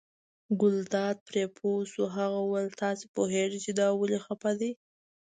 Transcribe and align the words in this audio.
ګلداد 0.59 1.15
پرې 1.27 1.43
پوه 1.57 1.79
شو، 1.91 2.03
هغه 2.17 2.37
وویل 2.41 2.71
تاسې 2.83 3.05
پوهېږئ 3.15 3.59
چې 3.65 3.71
دا 3.79 3.87
ولې 3.99 4.19
خپه 4.25 4.51
دی. 4.59 4.71